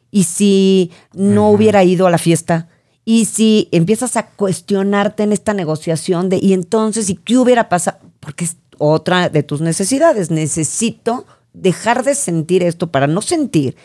[0.09, 2.69] ¿Y si no hubiera ido a la fiesta?
[3.05, 7.99] Y si empiezas a cuestionarte en esta negociación de, y entonces, ¿y qué hubiera pasado?
[8.19, 10.31] Porque es otra de tus necesidades.
[10.31, 13.75] Necesito dejar de sentir esto para no sentir,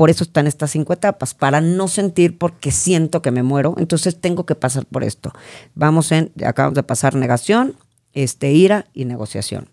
[0.00, 4.18] por eso están estas cinco etapas, para no sentir porque siento que me muero, entonces
[4.18, 5.30] tengo que pasar por esto.
[5.74, 7.76] Vamos en, acabamos de pasar negación,
[8.14, 9.68] este, ira y negociación.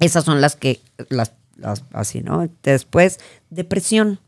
[0.00, 2.46] Esas son las que, las, las así, ¿no?
[2.62, 4.20] Después, depresión.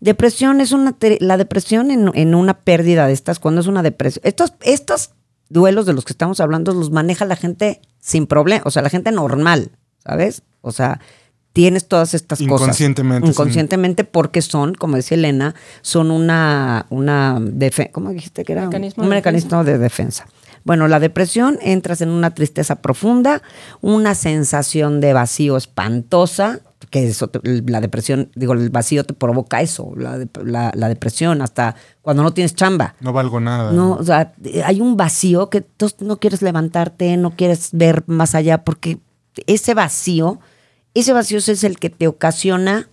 [0.00, 4.20] Depresión es una, la depresión en, en una pérdida de estas, cuando es una depresión.
[4.22, 5.12] Estos, estos
[5.48, 8.90] duelos de los que estamos hablando los maneja la gente sin problema, o sea, la
[8.90, 9.70] gente normal,
[10.04, 10.42] ¿sabes?
[10.60, 11.00] O sea,
[11.52, 12.50] tienes todas estas cosas.
[12.62, 13.32] Inconscientemente, sí.
[13.32, 18.66] Inconscientemente porque son, como decía Elena, son una, una defensa, ¿cómo dijiste que era?
[18.66, 20.26] Mecanismo un de mecanismo de defensa.
[20.64, 23.42] Bueno, la depresión, entras en una tristeza profunda,
[23.80, 26.60] una sensación de vacío espantosa,
[26.90, 30.88] que eso te- la depresión, digo, el vacío te provoca eso, la, de- la- la
[30.88, 32.94] depresión, hasta cuando no tienes chamba.
[33.00, 33.72] No valgo nada.
[33.72, 34.32] No, o sea,
[34.64, 38.98] hay un vacío que tú no quieres levantarte, no quieres ver más allá, porque
[39.46, 40.38] ese vacío,
[41.00, 42.88] ese vacío es el que te ocasiona,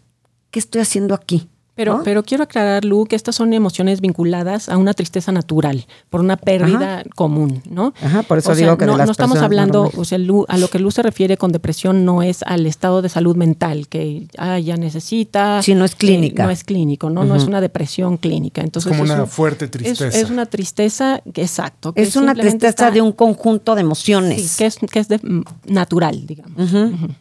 [0.51, 1.49] ¿qué estoy haciendo aquí?
[1.79, 2.03] Pero, ¿No?
[2.03, 6.35] pero quiero aclarar, Lu, que estas son emociones vinculadas a una tristeza natural, por una
[6.35, 7.93] pérdida común, ¿no?
[8.03, 9.97] Ajá, por eso O sea, digo que de no, las no estamos hablando, normales.
[9.97, 13.01] o sea, Lu, a lo que Lu se refiere con depresión no es al estado
[13.01, 15.63] de salud mental, que ah, ya necesita.
[15.63, 16.43] Sí, no es clínica.
[16.43, 17.23] eh, no es clínico, ¿no?
[17.23, 18.61] No es una depresión clínica.
[18.61, 20.07] Entonces, como una un- fuerte tristeza.
[20.09, 21.93] Es, una tristeza, exacto.
[21.93, 24.41] que Es una tristeza está- de un conjunto de emociones.
[24.41, 26.73] Sí, que es, que es de- mm, natural, digamos.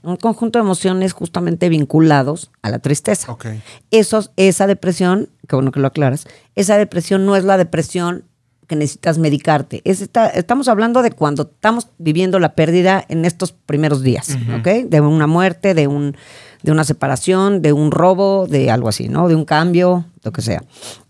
[0.02, 3.30] Un conjunto de emociones justamente vinculados a la tristeza.
[3.30, 3.46] Ok.
[3.90, 8.24] Esos, esa depresión, que bueno que lo aclaras, esa depresión no es la depresión
[8.66, 9.80] que necesitas medicarte.
[9.84, 14.88] Es esta- estamos hablando de cuando estamos viviendo la pérdida en estos primeros días, ¿ok?
[14.88, 16.16] De una muerte, de, un,
[16.62, 19.26] de una separación, de un robo, de algo así, ¿no?
[19.26, 20.62] De un cambio, lo que sea,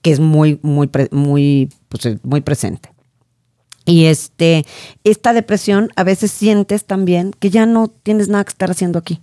[0.03, 2.91] que es muy, muy, pre- muy, pues, eh, muy presente.
[3.85, 4.65] Y este,
[5.03, 9.21] esta depresión a veces sientes también que ya no tienes nada que estar haciendo aquí.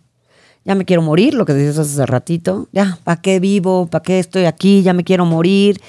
[0.66, 2.68] Ya me quiero morir, lo que decías hace ratito.
[2.72, 3.86] Ya, ¿para qué vivo?
[3.86, 4.82] ¿Para qué estoy aquí?
[4.82, 5.80] Ya me quiero morir.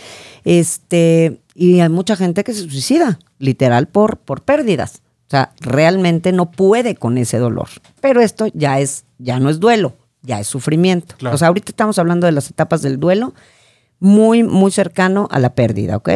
[0.44, 5.02] Este, y hay mucha gente que se suicida, literal, por, por pérdidas.
[5.26, 7.68] O sea, realmente no puede con ese dolor.
[8.00, 11.16] Pero esto ya es, ya no es duelo, ya es sufrimiento.
[11.16, 11.34] Claro.
[11.34, 13.34] O sea, ahorita estamos hablando de las etapas del duelo,
[13.98, 16.10] muy, muy cercano a la pérdida, ¿ok?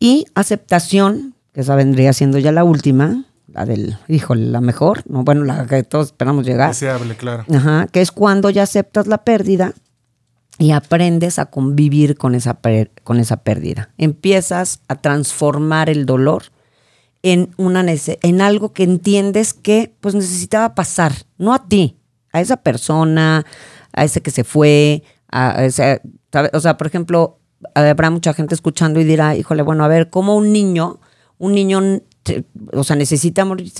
[0.00, 3.26] Y aceptación, que esa vendría siendo ya la última,
[3.56, 6.68] la del, híjole, la mejor, no, bueno, la que todos esperamos llegar.
[6.68, 7.44] Deseable, claro.
[7.52, 9.72] Ajá, que es cuando ya aceptas la pérdida
[10.58, 12.58] y aprendes a convivir con esa,
[13.02, 13.90] con esa pérdida.
[13.96, 16.44] Empiezas a transformar el dolor
[17.22, 21.96] en, una en algo que entiendes que pues necesitaba pasar, no a ti,
[22.32, 23.46] a esa persona,
[23.92, 26.02] a ese que se fue, a ese,
[26.52, 27.38] o sea, por ejemplo,
[27.74, 31.00] habrá mucha gente escuchando y dirá, híjole, bueno, a ver, ¿cómo un niño,
[31.38, 31.80] un niño,
[32.72, 33.72] o sea, necesita morir?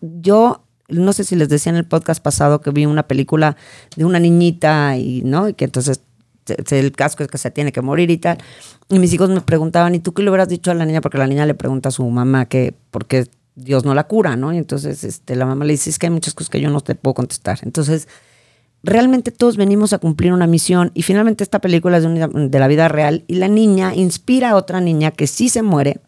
[0.00, 3.56] Yo no sé si les decía en el podcast pasado que vi una película
[3.96, 6.00] de una niñita y no y que entonces
[6.70, 8.38] el casco es que se tiene que morir y tal.
[8.88, 11.18] Y mis hijos me preguntaban y tú qué le hubieras dicho a la niña porque
[11.18, 14.52] la niña le pregunta a su mamá que por qué Dios no la cura no
[14.52, 16.80] y entonces este la mamá le dice es que hay muchas cosas que yo no
[16.80, 18.08] te puedo contestar entonces
[18.82, 22.58] realmente todos venimos a cumplir una misión y finalmente esta película es de, una- de
[22.58, 26.00] la vida real y la niña inspira a otra niña que sí se muere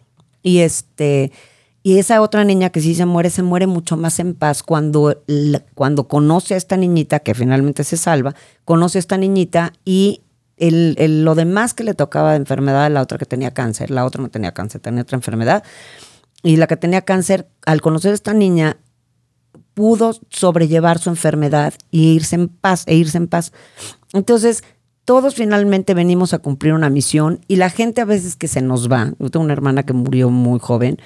[0.43, 1.33] y este
[1.87, 5.23] y esa otra niña que sí se muere se muere mucho más en paz cuando
[5.75, 10.23] cuando conoce a esta niñita que finalmente se salva conoce a esta niñita y
[10.57, 14.05] el, el- lo demás que le tocaba de enfermedad la otra que tenía cáncer la
[14.05, 15.63] otra no tenía cáncer tenía otra enfermedad
[16.43, 18.79] y la que tenía cáncer al conocer a esta niña
[19.75, 23.53] pudo sobrellevar su enfermedad y irse en paz, e irse en paz.
[24.13, 24.63] Entonces,
[25.05, 28.91] todos finalmente venimos a cumplir una misión y la gente a veces que se nos
[28.91, 30.99] va, yo tengo una hermana que murió muy joven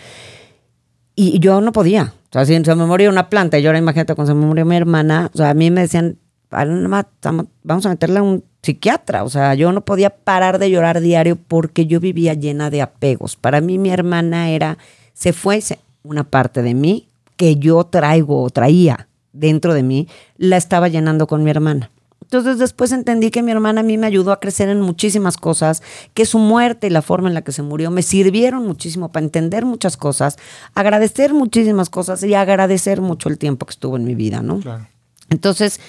[1.21, 2.15] y yo no podía.
[2.31, 4.47] O sea, si se me moría una planta y yo ahora imagínate cuando se me
[4.47, 6.19] murió mi hermana, o sea, a mí me decían,
[6.51, 9.25] "Ahora nada más estamos- vamos a meterla a un psiquiatra.
[9.25, 13.37] O sea, yo no podía parar de llorar diario porque yo vivía llena de apegos.
[13.37, 14.79] Para mí mi hermana era,
[15.15, 15.61] se fue
[16.03, 21.27] una parte de mí que yo traigo o traía dentro de mí, la estaba llenando
[21.27, 21.91] con mi hermana.
[22.29, 25.83] Entonces después entendí que mi hermana a mí me ayudó a crecer en muchísimas cosas,
[26.13, 29.25] que su muerte y la forma en la que se murió me sirvieron muchísimo para
[29.25, 30.37] entender muchas cosas,
[30.75, 34.61] agradecer muchísimas cosas y agradecer mucho el tiempo que estuvo en mi vida, ¿no?
[34.61, 34.87] Claro.
[35.31, 35.81] Entonces,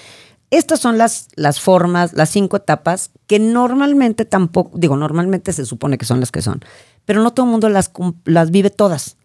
[0.49, 5.97] estas son las, las formas, las cinco etapas que normalmente tampoco, digo, normalmente se supone
[5.97, 6.61] que son las que son,
[7.03, 7.91] pero no todo el mundo las,
[8.23, 9.17] las vive todas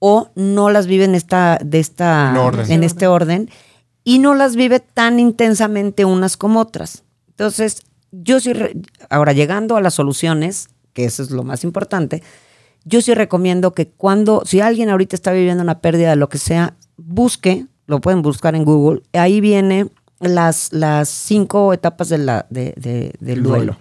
[0.00, 2.72] o no las vive en, esta, de esta, En orden.
[2.72, 3.50] en este orden
[4.06, 7.02] y no las vive tan intensamente unas como otras.
[7.30, 8.52] Entonces, yo sí,
[9.10, 12.22] ahora llegando a las soluciones, que eso es lo más importante,
[12.84, 16.38] yo sí recomiendo que cuando, si alguien ahorita está viviendo una pérdida de lo que
[16.38, 19.90] sea, busque, lo pueden buscar en Google, ahí viene
[20.20, 23.56] las, las cinco etapas de la, de- de- del El duelo.
[23.72, 23.76] duelo.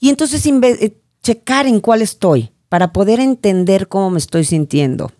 [0.00, 5.12] Y entonces eh, checar en cuál estoy para poder entender cómo me estoy sintiendo.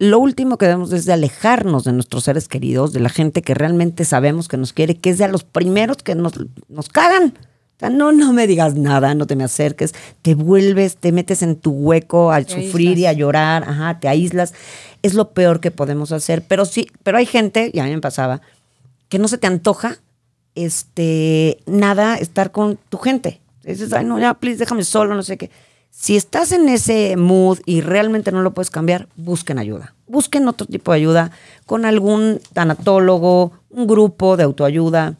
[0.00, 3.52] Lo último que debemos es de alejarnos de nuestros seres queridos, de la gente que
[3.52, 6.32] realmente sabemos que nos quiere, que es de a los primeros que nos,
[6.70, 7.34] nos cagan.
[7.36, 11.42] O sea, no, no me digas nada, no te me acerques, te vuelves, te metes
[11.42, 14.54] en tu hueco a Te sufrir y a llorar, ajá, te aíslas.
[15.02, 16.44] Es lo peor que podemos hacer.
[16.48, 18.40] Pero sí, pero hay gente, y a mí me pasaba,
[19.10, 19.98] que no se te antoja
[20.54, 23.42] este nada estar con tu gente.
[23.64, 25.50] Dices, ay, no, ya, please, déjame solo, no sé qué.
[25.90, 29.94] Si estás en ese mood y realmente no lo puedes cambiar, busquen ayuda.
[30.06, 31.30] Busquen otro tipo de ayuda
[31.66, 35.14] con algún tanatólogo, un grupo de autoayuda,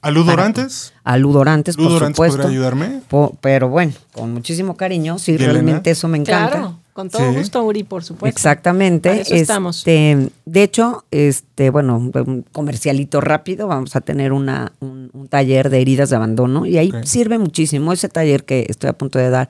[0.00, 0.92] ¿Aludorantes?
[1.04, 2.36] a ludorantes, por ¿Ludorantes supuesto.
[2.42, 3.00] podría ayudarme?
[3.08, 5.52] Po- pero bueno, con muchísimo cariño, sí, ¿Y Elena?
[5.54, 6.50] realmente eso me encanta.
[6.50, 7.38] Claro, con todo Sí.
[7.38, 8.36] gusto, Uri, por supuesto.
[8.36, 9.08] Exactamente.
[9.08, 9.78] Para eso estamos.
[9.78, 15.70] Este, de hecho, este, bueno, un comercialito rápido, vamos a tener una, un, un taller
[15.70, 19.30] de heridas de abandono y ahí sirve muchísimo ese taller que estoy a punto de
[19.30, 19.48] dar.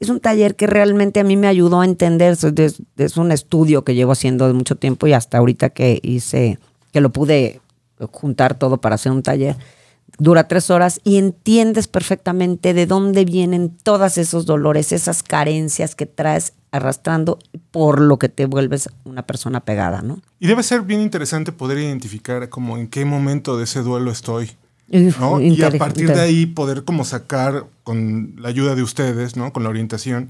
[0.00, 2.36] Es un taller que realmente a mí me ayudó a entender,
[2.96, 6.58] es, un estudio que llevo haciendo de mucho tiempo y hasta ahorita que hice,
[6.92, 7.60] que lo pude
[8.10, 9.56] juntar todo para hacer un taller.
[10.18, 16.06] Dura tres horas y entiendes perfectamente de dónde vienen todos esos dolores, esas carencias que
[16.06, 17.38] traes arrastrando
[17.70, 20.20] por lo que te vuelves una persona pegada, ¿no?
[20.40, 24.50] Y debe ser bien interesante poder identificar como en qué momento de ese duelo estoy.
[24.88, 25.40] ¿No?
[25.40, 29.52] Y a partir de ahí poder como sacar con la ayuda de ustedes, ¿no?
[29.52, 30.28] Con la orientación,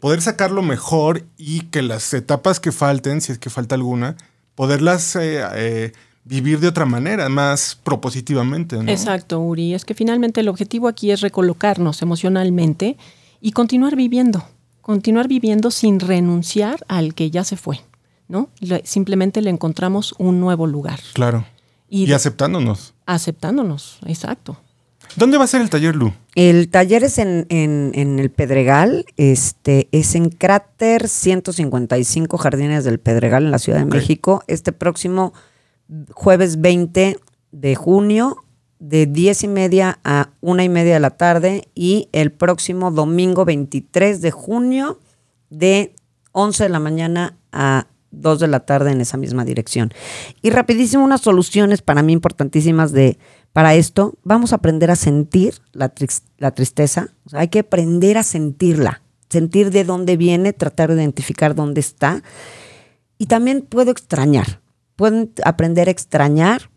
[0.00, 4.16] poder sacarlo mejor y que las etapas que falten, si es que falta alguna,
[4.54, 5.92] poderlas eh, eh,
[6.24, 8.90] vivir de otra manera, más propositivamente, ¿no?
[8.90, 9.74] Exacto, Uri.
[9.74, 12.96] Es que finalmente el objetivo aquí es recolocarnos emocionalmente
[13.40, 14.44] y continuar viviendo.
[14.80, 17.80] Continuar viviendo sin renunciar al que ya se fue,
[18.28, 18.48] ¿no?
[18.60, 20.98] Le- simplemente le encontramos un nuevo lugar.
[21.12, 21.44] Claro.
[21.88, 22.94] Y, Y, aceptándonos.
[23.14, 24.58] Aceptándonos, exacto.
[25.16, 26.12] ¿Dónde va a ser el taller, Lu?
[26.36, 33.00] El taller es en, en- en el Pedregal, este, es en Cráter 155 Jardines del
[33.00, 33.86] Pedregal en la Ciudad de.
[33.86, 35.32] México, este próximo
[36.12, 37.18] jueves 20
[37.50, 38.36] de junio,
[38.78, 43.44] de 10 y media a una y media de la tarde, y el próximo domingo
[43.44, 45.00] 23 de junio,
[45.50, 45.92] de
[46.32, 49.92] 11 de la mañana a 2 de la tarde en esa misma dirección.
[50.42, 53.18] Y rapidísimo, unas soluciones para mí importantísimas de
[53.52, 54.14] para esto.
[54.22, 55.92] Vamos a aprender a sentir la,
[56.38, 57.08] la tristeza.
[57.32, 62.22] Hay que aprender a sentirla, sentir de dónde viene, tratar de identificar dónde está.
[63.18, 64.60] Y también puedo extrañar.
[64.96, 66.70] Pueden aprender a extrañar,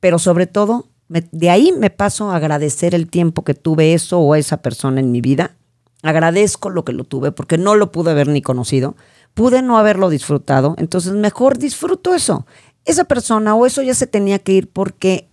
[0.00, 4.34] pero sobre todo, de ahí me paso a agradecer el tiempo que tuve eso o
[4.34, 5.56] esa persona en mi vida.
[6.02, 8.94] Agradezco lo que lo tuve porque no lo pude haber ni conocido.
[9.38, 12.44] Pude no haberlo disfrutado, entonces mejor disfruto eso.
[12.84, 15.28] Esa persona o eso ya se tenía que ir porque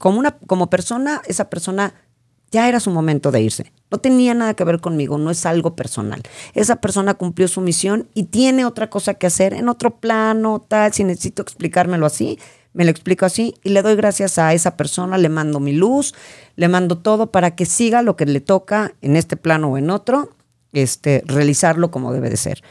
[0.00, 1.94] como, una, como persona, esa persona
[2.50, 3.72] ya era su momento de irse.
[3.92, 6.20] No tenía nada que ver conmigo, no es algo personal.
[6.54, 10.92] Esa persona cumplió su misión y tiene otra cosa que hacer en otro plano, tal.
[10.92, 12.40] Si necesito explicármelo así,
[12.72, 16.12] me lo explico así y le doy gracias a esa persona, le mando mi luz,
[16.56, 19.90] le mando todo para que siga lo que le toca en este plano o en
[19.90, 20.30] otro,
[20.72, 22.64] este, realizarlo como debe de ser.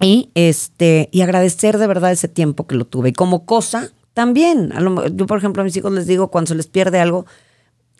[0.00, 3.10] Y este, y agradecer de verdad ese tiempo que lo tuve.
[3.10, 4.72] Y como cosa, también.
[5.14, 7.26] Yo, por ejemplo, a mis hijos les digo cuando se les pierde algo,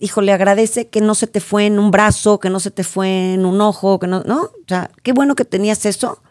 [0.00, 3.34] híjole, agradece que no se te fue en un brazo, que no se te fue
[3.34, 4.42] en un ojo, que no, ¿no?
[4.42, 6.22] O sea, qué bueno que tenías eso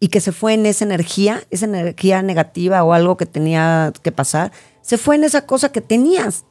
[0.00, 4.12] y que se fue en esa energía, esa energía negativa o algo que tenía que
[4.12, 6.44] pasar, se fue en esa cosa que tenías.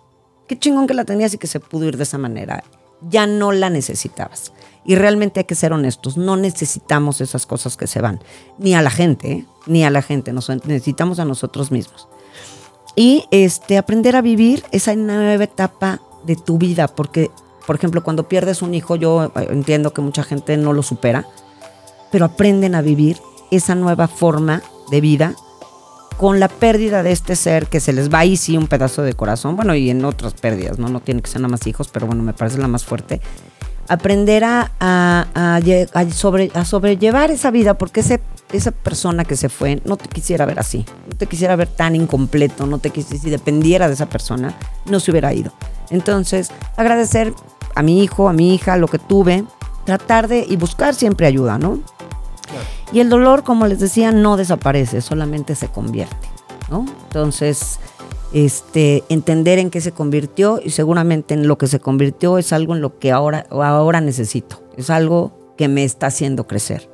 [0.47, 2.63] Qué chingón que la tenías y que se pudo ir de esa manera.
[3.01, 4.53] Ya no la necesitabas.
[4.89, 8.19] Y realmente hay que ser honestos, no necesitamos esas cosas que se van,
[8.57, 9.45] ni a la gente, ¿eh?
[9.67, 12.07] ni a la gente, nos necesitamos a nosotros mismos.
[12.95, 17.29] Y este, aprender a vivir esa nueva etapa de tu vida, porque,
[17.67, 21.27] por ejemplo, cuando pierdes un hijo, yo eh, entiendo que mucha gente no lo supera,
[22.11, 23.17] pero aprenden a vivir
[23.51, 25.35] esa nueva forma de vida
[26.17, 29.13] con la pérdida de este ser que se les va ahí sí un pedazo de
[29.13, 30.89] corazón, bueno, y en otras pérdidas, ¿no?
[30.89, 33.21] No tiene que ser nada más hijos, pero bueno, me parece la más fuerte.
[33.89, 35.25] Aprender a, a-
[35.93, 38.21] a sobre, a sobrellevar esa vida, porque ese,
[38.53, 41.95] esa persona que se fue no te quisiera ver así, no te quisiera ver tan
[41.95, 44.53] incompleto, no te quisiera, si dependiera de esa persona,
[44.85, 45.51] no se hubiera ido.
[45.89, 47.33] Entonces, agradecer
[47.75, 49.43] a mi hijo, a mi hija, lo que tuve,
[49.85, 51.79] tratar de y buscar siempre ayuda, ¿no?
[52.91, 56.27] Y el dolor, como les decía, no desaparece, solamente se convierte,
[56.69, 56.85] ¿no?
[57.07, 57.79] Entonces,
[58.33, 62.75] este, entender en qué se convirtió y seguramente en lo que se convirtió es algo
[62.75, 64.61] en lo que ahora, necesito.
[64.77, 66.89] Es algo que me está haciendo crecer,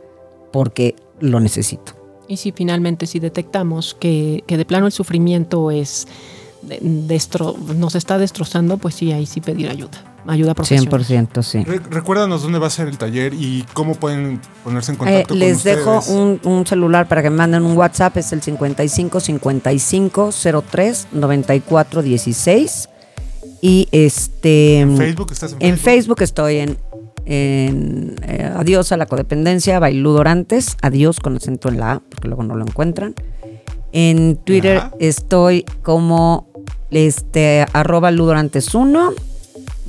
[0.51, 1.93] porque lo necesito.
[2.27, 6.07] Y si finalmente si detectamos que, de plano el sufrimiento es
[6.81, 10.87] nos está destrozando, pues sí, ahí sí pedir ayuda, ayuda profesional.
[11.03, 11.63] 100%, sí.
[11.63, 15.27] Re- recuérdanos dónde va a ser el taller y cómo pueden ponerse en Eh, contacto
[15.29, 16.17] con les dejo ustedes.
[16.17, 20.29] un, un celular para que me manden un WhatsApp, es el 55 55
[20.71, 22.89] 03 94 16.
[23.61, 24.79] Y este.
[24.79, 26.17] ¿En Facebook estás en En Facebook?
[26.17, 26.77] Facebook estoy en,
[27.25, 30.77] en, eh, Adiós a la codependencia, Bailudorantes.
[30.81, 33.15] Adiós con acento en la A, porque luego no lo encuentran.
[33.91, 34.91] En Twitter Ajá.
[34.99, 36.47] estoy como
[36.91, 39.13] este, arroba ludorantes1.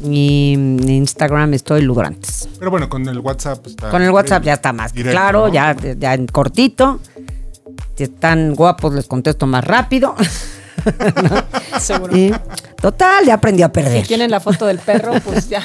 [0.05, 2.49] Y en Instagram estoy ludorantes.
[2.59, 3.91] Pero bueno, con el WhatsApp está.
[3.91, 5.55] Con el WhatsApp ya está más Directo, claro, ¿no?
[5.55, 7.01] ya, ya en cortito.
[7.97, 10.15] Si están guapos, les contesto más rápido.
[11.81, 12.17] Seguro.
[12.17, 12.33] Y,
[12.81, 14.03] total, ya aprendí a perder.
[14.03, 15.63] Si tienen la foto del perro, pues ya.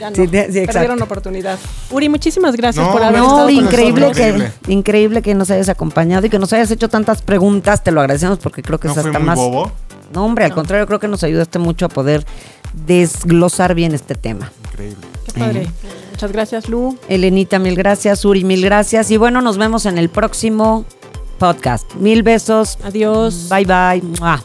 [0.00, 0.16] ya no.
[0.16, 0.72] Sí, sí, exacto.
[0.72, 1.58] Perdieron oportunidad.
[1.90, 4.16] Uri, muchísimas gracias No, por haber no, estado No, con increíble nosotros.
[4.16, 4.52] que, Increíble.
[4.68, 7.82] increíble que nos hayas acompañado y que nos hayas hecho tantas preguntas.
[7.82, 9.36] Te lo agradecemos porque creo que ¿No es hasta más.
[9.36, 9.72] bobo?
[10.14, 10.56] No, hombre, al No.
[10.56, 12.24] contrario, creo que nos ayudaste mucho a poder
[12.86, 14.50] desglosar bien este tema.
[14.70, 15.06] Increíble.
[15.26, 15.70] Qué padre.
[16.10, 16.96] Muchas gracias, Lu.
[17.08, 18.24] Elenita, mil gracias.
[18.24, 19.10] Uri, mil gracias.
[19.10, 20.84] Y bueno, nos vemos en el próximo
[21.38, 21.92] podcast.
[21.94, 22.78] Mil besos.
[22.84, 23.48] Adiós.
[23.50, 24.02] Bye bye.
[24.20, 24.42] Mua.